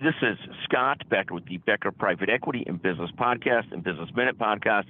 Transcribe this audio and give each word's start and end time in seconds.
this 0.00 0.14
is 0.22 0.38
Scott 0.64 1.02
Becker 1.08 1.34
with 1.34 1.46
the 1.46 1.56
Becker 1.58 1.90
Private 1.90 2.28
Equity 2.28 2.62
and 2.66 2.80
Business 2.80 3.10
Podcast 3.18 3.72
and 3.72 3.82
Business 3.82 4.08
Minute 4.14 4.38
Podcast. 4.38 4.84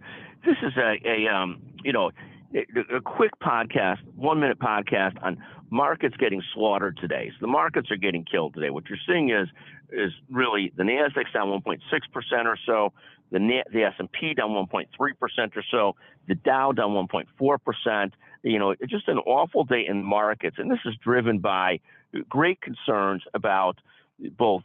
This 0.44 0.56
is 0.62 0.72
a, 0.76 0.96
a 1.08 1.34
um, 1.34 1.62
you 1.82 1.92
know, 1.92 2.10
a, 2.54 2.96
a 2.96 3.00
quick 3.00 3.32
podcast, 3.42 3.98
one 4.16 4.40
minute 4.40 4.58
podcast 4.58 5.22
on 5.22 5.38
markets 5.70 6.16
getting 6.18 6.42
slaughtered 6.54 6.98
today. 7.00 7.30
So 7.30 7.36
the 7.40 7.46
markets 7.46 7.90
are 7.90 7.96
getting 7.96 8.24
killed 8.24 8.54
today. 8.54 8.70
What 8.70 8.84
you're 8.88 8.98
seeing 9.06 9.30
is 9.30 9.48
is 9.90 10.12
really 10.30 10.72
the 10.76 10.82
Nasdaq's 10.82 11.32
down 11.32 11.48
1.6 11.48 11.78
percent 12.12 12.46
or 12.46 12.58
so, 12.66 12.92
the 13.30 13.38
the 13.72 13.84
S&P 13.84 14.34
down 14.34 14.50
1.3 14.50 14.86
percent 15.18 15.56
or 15.56 15.64
so, 15.70 15.96
the 16.26 16.34
Dow 16.34 16.72
down 16.72 16.90
1.4 16.90 17.58
percent. 17.64 18.14
You 18.42 18.58
know, 18.58 18.70
it's 18.72 18.92
just 18.92 19.08
an 19.08 19.18
awful 19.18 19.64
day 19.64 19.86
in 19.88 20.04
markets, 20.04 20.56
and 20.58 20.70
this 20.70 20.80
is 20.84 20.94
driven 21.02 21.38
by 21.38 21.80
great 22.28 22.60
concerns 22.60 23.22
about 23.32 23.78
both 24.36 24.62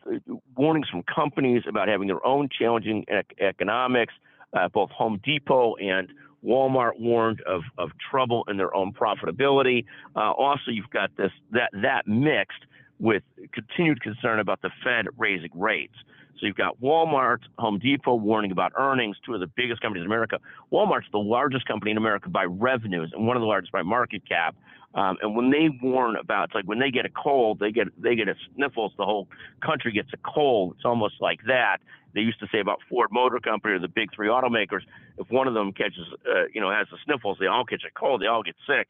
warnings 0.56 0.88
from 0.90 1.04
companies 1.04 1.64
about 1.68 1.88
having 1.88 2.08
their 2.08 2.26
own 2.26 2.50
challenging 2.50 3.06
ec- 3.08 3.36
economics. 3.40 4.14
Uh, 4.54 4.68
both 4.68 4.92
Home 4.92 5.20
Depot 5.24 5.76
and 5.78 6.10
Walmart 6.46 7.00
warned 7.00 7.42
of, 7.42 7.62
of 7.78 7.90
trouble 8.12 8.44
in 8.48 8.58
their 8.58 8.76
own 8.76 8.94
profitability. 8.94 9.86
Uh, 10.16 10.32
also, 10.32 10.70
you've 10.70 10.90
got 10.90 11.16
this 11.18 11.32
that 11.52 11.70
that 11.82 12.08
mixed 12.08 12.66
with 13.04 13.22
continued 13.52 14.02
concern 14.02 14.40
about 14.40 14.62
the 14.62 14.70
Fed 14.82 15.08
raising 15.18 15.50
rates. 15.54 15.94
So 16.40 16.46
you've 16.46 16.56
got 16.56 16.80
Walmart, 16.82 17.40
Home 17.60 17.78
Depot 17.78 18.16
warning 18.16 18.52
about 18.52 18.72
earnings, 18.78 19.18
two 19.26 19.34
of 19.34 19.42
the 19.42 19.48
biggest 19.58 19.82
companies 19.82 20.04
in 20.04 20.06
America. 20.06 20.40
Walmart's 20.72 21.08
the 21.12 21.20
largest 21.20 21.66
company 21.66 21.92
in 21.92 21.98
America 21.98 22.30
by 22.30 22.46
revenues 22.46 23.12
and 23.14 23.28
one 23.28 23.36
of 23.36 23.42
the 23.42 23.48
largest 23.48 23.74
by 23.74 23.82
market 23.82 24.28
cap. 24.28 24.56
Um, 24.96 25.18
and 25.22 25.36
when 25.36 25.52
they 25.52 25.68
warn 25.82 26.16
about, 26.16 26.46
it's 26.46 26.56
like 26.56 26.64
when 26.64 26.80
they 26.80 26.92
get 26.92 27.06
a 27.06 27.10
cold, 27.10 27.60
they 27.60 27.72
get 27.72 27.88
they 28.02 28.16
get 28.16 28.30
a 28.30 28.36
sniffles. 28.56 28.94
The 28.98 29.06
whole 29.06 29.28
country 29.62 29.92
gets 29.92 30.10
a 30.14 30.18
cold. 30.18 30.76
It's 30.78 30.86
almost 30.86 31.16
like 31.20 31.40
that. 31.48 31.80
They 32.14 32.22
used 32.22 32.40
to 32.40 32.48
say 32.54 32.60
about 32.60 32.80
Ford 32.90 33.10
Motor 33.12 33.40
Company 33.40 33.74
or 33.74 33.80
the 33.80 33.88
big 33.90 34.14
three 34.16 34.28
automakers. 34.30 34.82
If 35.18 35.30
one 35.30 35.48
of 35.48 35.56
them 35.56 35.74
catches, 35.74 36.06
uh, 36.26 36.46
you 36.54 36.62
know, 36.62 36.72
has 36.72 36.88
the 36.90 36.98
sniffles, 37.04 37.38
they 37.40 37.48
all 37.48 37.66
catch 37.66 37.82
a 37.86 38.00
cold. 38.00 38.22
They 38.22 38.28
all 38.28 38.44
get 38.44 38.56
sick. 38.66 38.88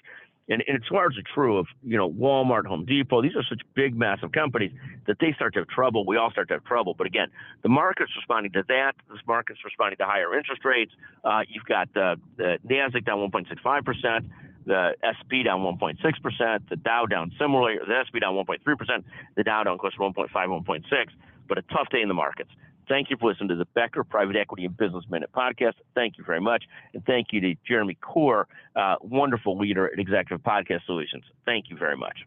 And, 0.50 0.62
and, 0.68 0.76
it's 0.76 0.92
largely 0.92 1.24
true 1.34 1.58
of 1.58 1.68
you 1.84 1.98
know 1.98 2.10
Walmart, 2.10 2.66
Home 2.66 2.86
Depot. 2.86 3.22
These 3.22 3.36
are 3.36 3.44
such 3.48 3.62
big, 3.76 3.96
massive 3.96 4.34
companies 4.34 4.72
that 5.08 5.18
they 5.20 5.32
start 5.34 5.54
to 5.54 5.62
have 5.62 5.70
trouble. 5.70 6.06
We 6.06 6.18
all 6.18 6.32
start 6.32 6.50
to 6.50 6.56
have 6.56 6.66
trouble. 6.66 6.94
But 6.98 7.08
again, 7.08 7.28
the 7.62 7.70
market's 7.70 8.12
responding 8.18 8.52
to 8.54 8.64
that. 8.68 8.94
This 9.10 9.22
market's 9.26 9.64
responding 9.64 9.98
to 9.98 10.06
higher 10.06 10.38
interest 10.38 10.66
rates. 10.66 10.92
Uh, 11.24 11.42
you've 11.48 11.66
got 11.66 11.88
uh, 11.96 12.18
the 12.36 12.58
Nasdaq 12.70 13.06
down 13.06 13.20
1.65 13.32 13.86
percent 13.86 14.26
the 14.66 14.96
SP 15.04 15.44
down 15.44 15.60
1.6%, 15.60 16.70
the 16.70 16.76
Dow 16.78 17.06
down 17.06 17.32
similarly, 17.40 17.78
the 17.86 18.04
SP 18.08 18.20
down 18.22 18.36
1.3%, 18.36 19.04
the 19.36 19.44
Dow 19.44 19.64
down 19.64 19.78
close 19.78 19.94
to 19.94 20.00
1.5, 20.00 20.30
1.6, 20.32 20.84
but 21.48 21.58
a 21.58 21.62
tough 21.64 21.90
day 21.92 22.02
in 22.02 22.08
the 22.08 22.14
markets. 22.14 22.50
Thank 22.88 23.10
you 23.10 23.18
for 23.20 23.30
listening 23.30 23.50
to 23.50 23.56
the 23.56 23.66
Becker 23.66 24.04
Private 24.04 24.36
Equity 24.36 24.66
and 24.66 24.76
Business 24.76 25.06
Minute 25.10 25.32
podcast. 25.34 25.74
Thank 25.96 26.18
you 26.18 26.24
very 26.24 26.42
much. 26.42 26.64
And 26.94 27.06
thank 27.06 27.28
you 27.32 27.42
to 27.42 27.56
Jeremy 27.68 27.98
Corr, 28.02 28.46
uh, 28.76 28.96
wonderful 29.02 29.58
leader 29.58 29.92
at 29.92 30.00
Executive 30.00 30.44
Podcast 30.44 30.86
Solutions. 30.86 31.24
Thank 31.46 31.70
you 31.70 31.78
very 31.78 31.98
much. 31.98 32.26